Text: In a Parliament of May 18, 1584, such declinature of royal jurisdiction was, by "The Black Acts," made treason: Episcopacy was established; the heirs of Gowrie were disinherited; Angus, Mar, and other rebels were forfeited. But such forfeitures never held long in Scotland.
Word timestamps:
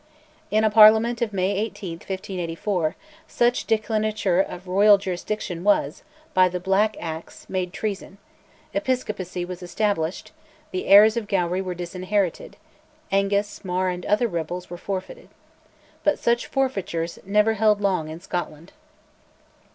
In 0.49 0.63
a 0.63 0.71
Parliament 0.71 1.21
of 1.21 1.31
May 1.31 1.51
18, 1.57 1.99
1584, 1.99 2.95
such 3.27 3.67
declinature 3.67 4.41
of 4.43 4.67
royal 4.67 4.97
jurisdiction 4.97 5.63
was, 5.63 6.01
by 6.33 6.49
"The 6.49 6.59
Black 6.59 6.97
Acts," 6.99 7.47
made 7.47 7.71
treason: 7.71 8.17
Episcopacy 8.73 9.45
was 9.45 9.61
established; 9.61 10.31
the 10.71 10.87
heirs 10.87 11.17
of 11.17 11.27
Gowrie 11.27 11.61
were 11.61 11.75
disinherited; 11.75 12.57
Angus, 13.11 13.63
Mar, 13.63 13.89
and 13.89 14.03
other 14.07 14.27
rebels 14.27 14.71
were 14.71 14.77
forfeited. 14.79 15.29
But 16.03 16.17
such 16.17 16.47
forfeitures 16.47 17.19
never 17.23 17.53
held 17.53 17.79
long 17.79 18.09
in 18.09 18.19
Scotland. 18.21 18.71